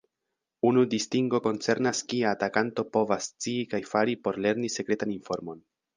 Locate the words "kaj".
3.75-3.81